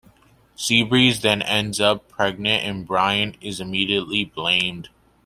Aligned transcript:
Seabreeze 0.57 1.21
then 1.21 1.43
ends 1.43 1.79
up 1.79 2.09
pregnant, 2.09 2.63
and 2.63 2.87
Brian 2.87 3.35
is 3.39 3.59
immediately 3.59 4.25
blamed. 4.25 4.89